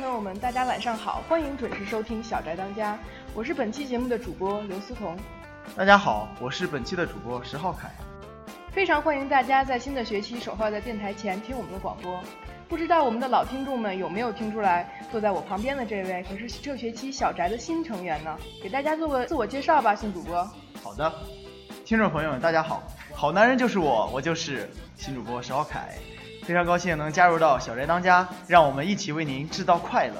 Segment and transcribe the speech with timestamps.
[0.00, 2.94] 朋友们，大家晚上好，欢迎准时收听《小宅当家》，
[3.34, 5.14] 我是本期节目的主播刘思彤，
[5.76, 7.90] 大家好，我是本期的主播石浩凯。
[8.72, 12.18] 非常欢迎大家在新的学期守候在电台前听我们的广播。
[12.66, 18.34] 不知道我们的老听众们有没有听出来，坐在我旁边的这位可是这学期小宅的新成员呢？
[18.62, 20.42] 给大家做个自我介绍吧，新主播。
[20.82, 21.12] 好的，
[21.84, 22.82] 听众朋友们，大家好，
[23.12, 25.90] 好男人就是我，我就是新主播石浩凯，
[26.44, 30.14] 非常高兴能加入到小宅当家，让我们一起为您制造快乐。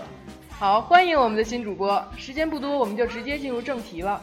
[0.50, 2.02] 好，欢迎我们的新主播。
[2.16, 4.20] 时间不多，我们就直接进入正题了。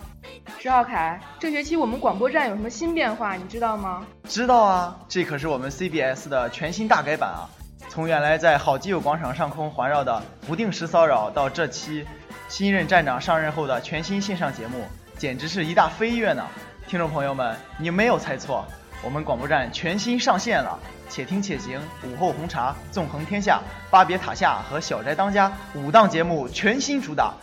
[0.60, 4.06] 石浩凯，这学期我们广播站有什么新变化，你知道吗？
[4.26, 7.50] 知道啊，这可是我们 CBS 的全新大改版啊！
[7.90, 12.06] 从原来在好基友广场上空环绕的不定时骚扰，到这期
[12.48, 14.86] 新任站长上任后的全新线上节目，
[15.18, 16.46] 简直是一大飞跃呢！
[16.88, 18.64] 听众朋友们，你没有猜错，
[19.04, 20.78] 我们广播站全新上线了。
[21.10, 27.34] 且听且行、午后红茶、纵横天下、巴别塔下和小宅当家五档节目全新主打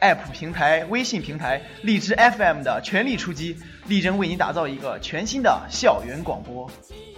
[0.00, 6.68] ，App 平台、微信平台、荔枝 FM 的全力出击，力争为你打造一个全新的校园广播。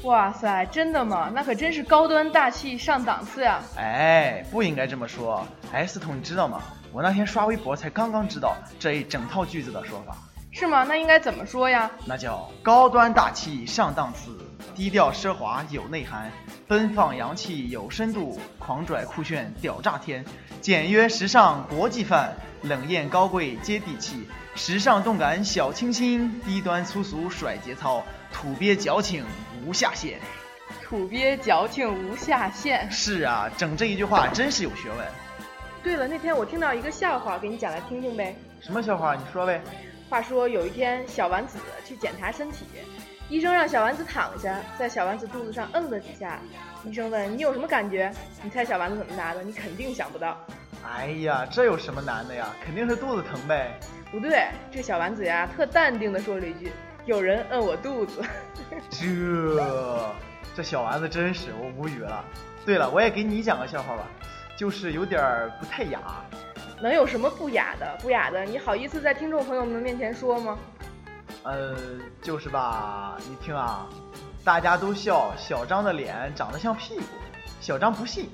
[0.02, 1.32] 哇塞，真的吗？
[1.34, 3.62] 那可真是高端大气上档次呀！
[3.78, 5.46] 哎，不应该这么说。
[5.72, 6.60] 哎，思彤，你知道吗？
[6.92, 10.18] 我那天刷微博才刚刚知道这一整套句子的说法，
[10.54, 10.84] 是吗？
[10.84, 11.90] 那应该怎么说呀？
[12.06, 14.38] 那叫高端大气上档次，
[14.72, 16.30] 低调奢华有内涵，
[16.68, 20.24] 奔放洋气有深度，狂拽酷炫屌炸天，
[20.60, 22.32] 简约时尚国际范，
[22.62, 28.00] 冷艳高贵接地气，时尚动感小清新，低端粗俗甩节操，
[28.32, 29.24] 土鳖矫情
[29.66, 30.20] 无下限。
[30.84, 32.88] 土鳖矫情无下限。
[32.92, 35.04] 是啊，整这一句话真是有学问。
[35.82, 38.36] 对了，那天我听到一个笑话，给你讲来听听呗。
[38.60, 39.16] 什么笑话？
[39.16, 39.60] 你说呗。
[40.08, 42.66] 话说有一天，小丸子去检查身体，
[43.28, 46.38] 医生让小丸子躺下，在小丸子肚子上摁了几下。
[46.84, 48.12] 医生问你有什么感觉？
[48.42, 49.42] 你猜小丸子怎么答的？
[49.42, 50.38] 你肯定想不到。
[50.86, 52.48] 哎呀，这有什么难的呀？
[52.64, 53.78] 肯定是肚子疼呗。
[54.12, 56.70] 不对，这小丸子呀，特淡定的说了一句
[57.06, 58.22] ：“有人摁我肚子。
[58.90, 60.14] 这
[60.54, 62.24] 这小丸子真是我无语了。
[62.66, 64.06] 对了，我也给你讲个笑话吧，
[64.56, 65.98] 就是有点儿不太雅。”
[66.80, 67.96] 能有什么不雅的？
[68.00, 70.58] 不雅的，你好意思在听众朋友们面前说吗？
[71.42, 71.76] 呃，
[72.22, 73.86] 就是吧，你听啊，
[74.44, 77.02] 大家都笑小张的脸长得像屁股，
[77.60, 78.28] 小张不信。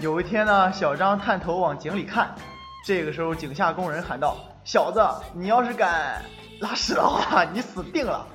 [0.00, 2.34] 有一天呢，小张探头往井里看，
[2.84, 5.00] 这个时候井下工人喊道：“小子，
[5.34, 6.22] 你要是敢
[6.60, 8.26] 拉屎的话，你死定了。”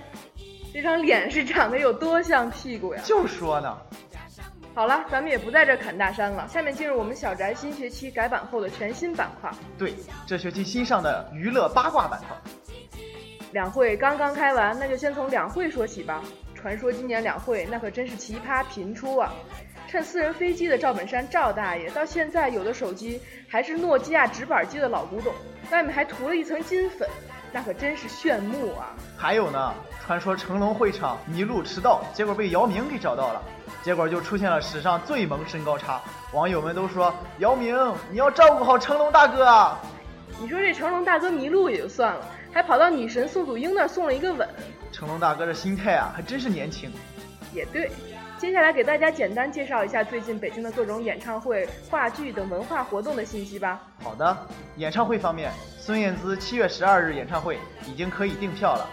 [0.74, 3.02] 这张脸是长得有多像屁股呀？
[3.06, 3.78] 就说呢。
[4.76, 9.52] 好了，咱们也不在这侃大山了，下面进入我们小宅新学期改版后的全新板块。
[9.78, 9.94] 对，
[10.26, 12.36] 这学期新上的娱乐八卦板块。
[13.52, 16.24] 两会刚刚开完，那就先从两会说起吧。
[16.56, 19.32] 传说今年两会那可真是奇葩频出啊！
[19.88, 25.32] 乘私人飞机的赵本山赵大爷，到现在有的手机还是诺基亚直板机的老古董，
[25.70, 27.08] 外面还涂了一层金粉，
[27.52, 28.96] 那可真是炫目啊！
[29.18, 33.44] 还有呢，传说成龙会场迷路迟到，结果被姚明给找到了。
[33.84, 36.02] 结果就出现了史上最萌身高差，
[36.32, 37.78] 网友们都说姚明，
[38.10, 39.78] 你要照顾好成龙大哥啊！
[40.40, 44.48] 你说这成龙大哥迷路也就算了，还跑到女神宋祖英那儿送了一个吻。
[44.90, 46.90] 成龙大哥这心态啊，还真是年轻。
[47.54, 47.92] 也对，
[48.38, 53.82] 接下来给大家简单介绍一下最近北京的各种演唱会、话剧等文化活动的信息吧。
[54.02, 54.48] 好的，
[54.78, 58.88] 演唱会方面，孙燕姿七月十二日演唱会已经可以订票了。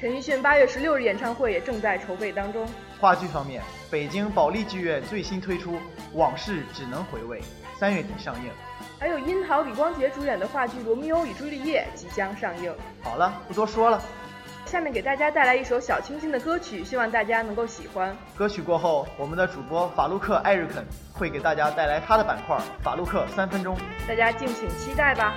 [0.00, 2.66] 陈奕迅八月十六日演唱会也正在筹备当中。
[3.00, 5.72] 话剧方面，北京保利剧院最新推出
[6.12, 7.40] 《往事只能回味》，
[7.78, 8.50] 三月底上映。
[8.98, 12.74] 还有樱桃、李光洁主演的话剧《罗密欧与朱丽叶》即将上映。
[13.02, 14.02] 好了，不多说了，
[14.66, 18.14] 下面给大家带来一首小清新的歌曲，希望大家能够喜欢。
[18.36, 23.76] 歌曲过后，我们的主播法鲁克艾瑞肯会给大家带来他的板块《法鲁克三分钟》，
[24.08, 25.34] 大家敬请期待吧。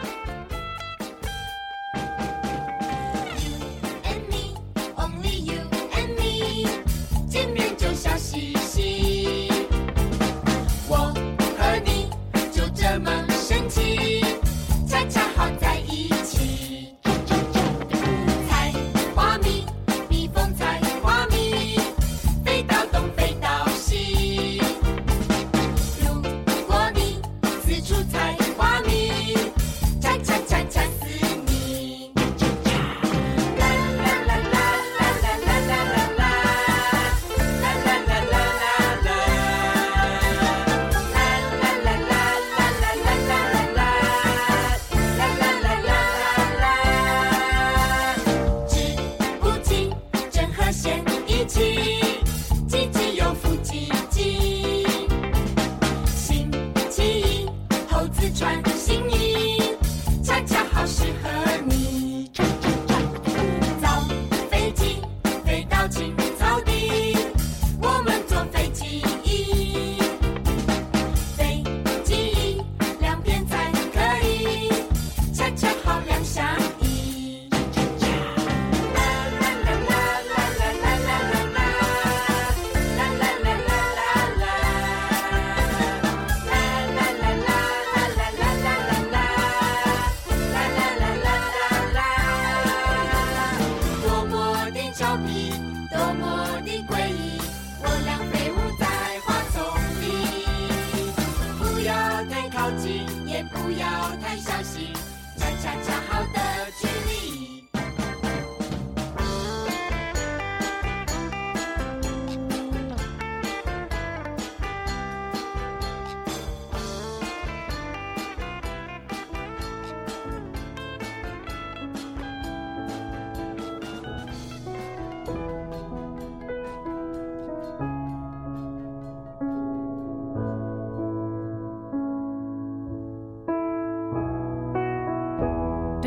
[125.27, 125.35] Did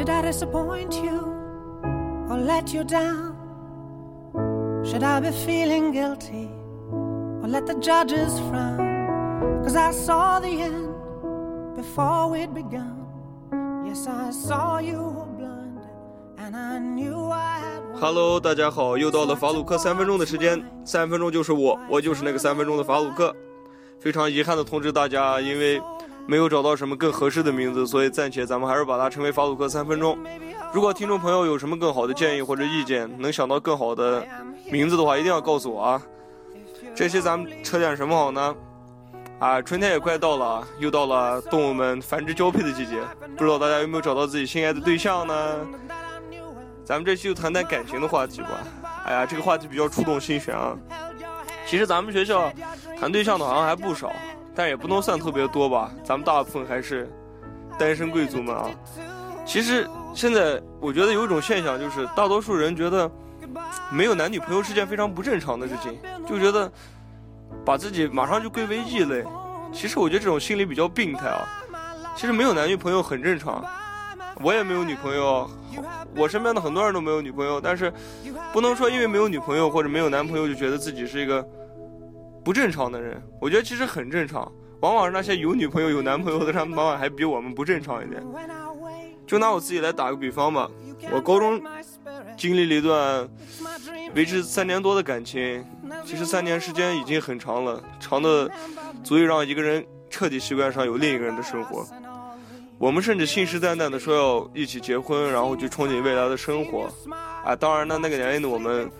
[0.08, 1.18] I disappoint you
[2.30, 3.36] or let you down?
[4.86, 6.48] Should I be feeling guilty
[6.90, 9.62] or let the judges frown?
[9.62, 10.94] Cause I saw the end
[11.76, 13.06] before we'd begun.
[13.84, 15.30] Yes, I saw you
[18.00, 23.34] Hello，大家好，又到了法鲁克三分钟的时间，三分钟就是我，我就是那个三分钟的法鲁克。
[24.00, 25.80] 非常遗憾的通知大家，因为
[26.26, 30.18] 没有找到什么更合适的名字，所以暂且咱们还是把它称为法鲁克三分钟。
[30.72, 34.26] 如果听众朋友有什么更好的建议或者意见，能想到更好的
[34.70, 36.02] 名字的话，一定要告诉我啊。
[36.94, 38.54] 这期咱们扯点什么好呢？
[39.38, 43.00] 啊，春天也快到了，又到了动物们繁殖交配的季节，
[43.36, 45.66] 不知道大家有没有找到自己心爱的对象呢？
[46.90, 48.48] 咱们这期就谈谈感情的话题吧。
[49.06, 50.76] 哎呀，这个话题比较触动心弦啊。
[51.64, 52.52] 其实咱们学校
[52.98, 54.12] 谈对象的好像还不少，
[54.56, 55.92] 但也不能算特别多吧。
[56.02, 57.08] 咱们大部分还是
[57.78, 58.68] 单身贵族们啊。
[59.46, 63.08] 其实现在我觉得有一种现象，就是大多数人觉得
[63.88, 65.96] 没有男女朋友是件非常不正常的事情，
[66.26, 66.68] 就觉得
[67.64, 69.24] 把自己马上就归为异类。
[69.72, 71.46] 其实我觉得这种心理比较病态啊。
[72.16, 73.64] 其实没有男女朋友很正常，
[74.42, 75.48] 我也没有女朋友，
[76.16, 77.92] 我身边的很多人都没有女朋友，但是
[78.52, 81.46] 不能说因为没有女朋友或者没有男朋友就觉得自己是一个
[82.44, 83.22] 不正常的人。
[83.40, 84.50] 我觉得其实很正常，
[84.80, 88.22] 往往是那些有女朋友、有男朋友的，他们往往还比我们不正常一点。
[89.26, 90.68] 就拿我自己来打个比方吧，
[91.12, 91.62] 我高中
[92.36, 93.28] 经历了一段
[94.16, 95.64] 维持三年多的感情，
[96.04, 98.50] 其实三年时间已经很长了，长的
[99.04, 101.86] 足以让一个人彻底习惯上有另一个人的生活。
[102.80, 106.90] 我们甚至信誓旦旦的说要一起结婚，然后去憧憬未来的生活。
[107.44, 108.90] 啊，当然呢，那个年龄的我们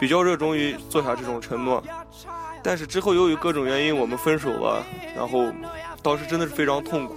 [0.00, 1.84] 比较热衷于做下这种承诺，
[2.62, 4.82] 但是之后由于各种原因我们分手了，
[5.14, 5.52] 然后
[6.02, 7.16] 当时真的是非常痛苦。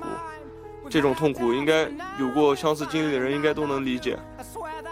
[0.89, 4.19] 这种痛苦应该有过相似经历的人应该都能理解，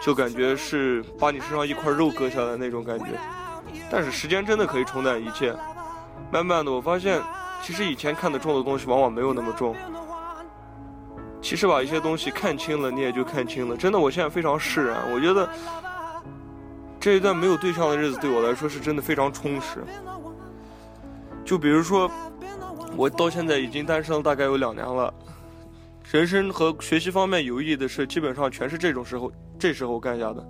[0.02, 3.08] 就感觉是把你身上一块肉割下来那种感觉。
[3.92, 5.54] 但是时间真的可以冲淡一切。
[6.32, 7.22] 慢慢的，我发现
[7.62, 9.76] 其实以前看得重的东西往往没有那么重。
[11.41, 13.75] 其实把一些东西看清了，你也就看清了。
[13.77, 15.10] 真的，我现在非常释然。
[15.12, 15.50] 我觉得
[17.00, 19.84] 这一段没有对象的日子对我来说是真的非常充实。
[21.46, 22.12] 就比如说，
[22.96, 25.12] 我到现在已经单身了大概有两年了，
[26.12, 30.46] 人生和学习方面有意义的事，基本上全是这种时候这时候干下的。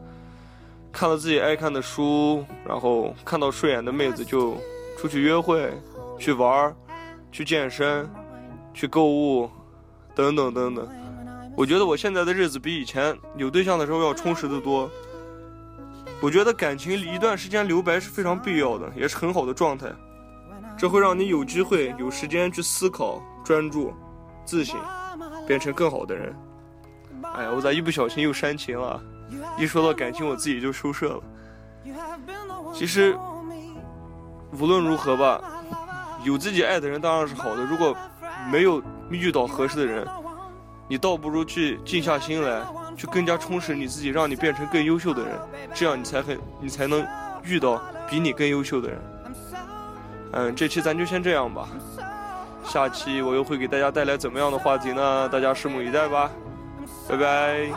[0.92, 4.58] 看了自己爱看的书，然后看到顺眼的妹子就
[4.98, 5.72] 出去约会、
[6.18, 6.76] 去玩、
[7.32, 8.10] 去健身、
[8.74, 9.50] 去购物。
[10.20, 10.86] 等等等等，
[11.56, 14.92] 我觉得我现在的日子比以前有对象的时候要充实的多。
[16.22, 19.88] 我觉得感情一段时间留白是非常必要的，也是很好的状态。
[20.78, 23.94] 这会让你有机会、有时间去思考、专注、
[24.44, 24.78] 自省，
[25.48, 26.36] 变成更好的人。
[27.36, 29.02] 哎呀，我咋一不小心又煽情了？
[29.58, 31.24] 一说到感情，我自己就收摄了。
[32.74, 33.16] 其实，
[34.52, 35.59] 无论如何吧，
[36.24, 37.64] 有自己爱的人当然是好的。
[37.64, 37.96] 如果
[38.52, 40.08] 没有遇到合适的人，
[40.88, 42.62] 你倒不如去静下心来，
[42.98, 45.40] 去更加充实你自己，让你变成更优秀的人，
[45.74, 47.06] 这样你才很，你才能
[47.44, 49.00] 遇到比你更优秀的人。
[50.32, 51.68] 嗯，这期咱就先这样吧，
[52.64, 55.30] 下期我又会给大家带来怎么样的话题呢？
[55.30, 56.30] 大家拭目以待吧，
[57.08, 57.70] 拜拜。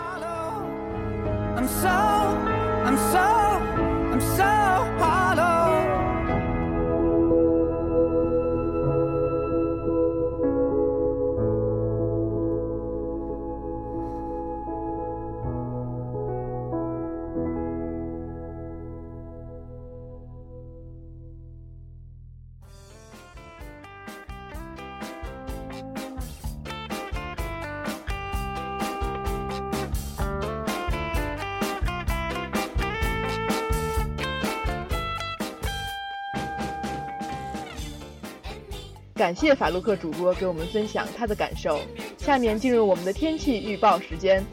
[39.22, 41.78] 感谢法洛克主播给我们分享他的感受。
[42.18, 44.44] 下面进入我们的天气预报时间。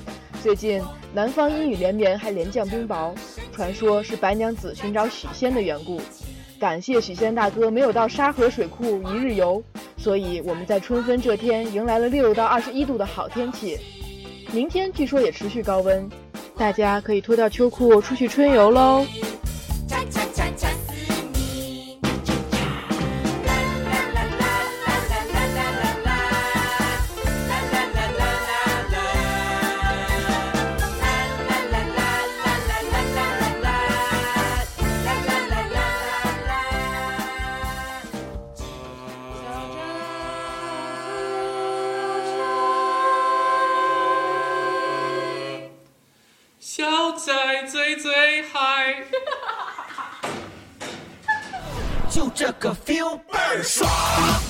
[0.43, 0.79] 最近
[1.11, 3.11] 南方阴雨连绵，还连降冰雹，
[3.51, 5.99] 传说是白娘子寻找许仙的缘故。
[6.59, 9.59] 感谢许仙大哥没有到沙河水库一日游，
[9.97, 13.75] 所以我们在春分这天迎来了六到二十一度的好天气。
[14.51, 16.07] 明天据说也持续高温，
[16.55, 19.03] 大家可以脱掉秋裤出去春游喽。
[53.51, 54.48] Curse!